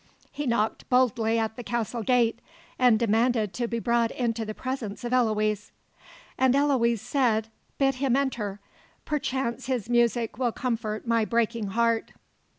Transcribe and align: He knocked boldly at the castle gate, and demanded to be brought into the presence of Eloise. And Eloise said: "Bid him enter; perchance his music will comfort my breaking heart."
He 0.31 0.47
knocked 0.47 0.89
boldly 0.89 1.37
at 1.37 1.55
the 1.57 1.63
castle 1.63 2.01
gate, 2.01 2.39
and 2.79 2.97
demanded 2.97 3.53
to 3.53 3.67
be 3.67 3.77
brought 3.77 4.09
into 4.09 4.43
the 4.45 4.55
presence 4.55 5.03
of 5.03 5.13
Eloise. 5.13 5.71
And 6.39 6.55
Eloise 6.55 6.99
said: 7.03 7.49
"Bid 7.77 7.93
him 8.01 8.15
enter; 8.15 8.59
perchance 9.05 9.67
his 9.67 9.91
music 9.91 10.39
will 10.39 10.53
comfort 10.53 11.05
my 11.05 11.23
breaking 11.23 11.67
heart." 11.67 12.13